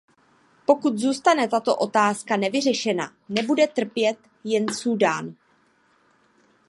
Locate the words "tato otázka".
1.47-2.37